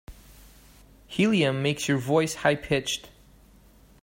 [1.05, 3.11] Helium makes your voice high pitched.